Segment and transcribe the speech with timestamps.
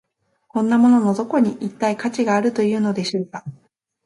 [0.47, 3.43] こんなもののどこに、一体価値があるというのでしょうか。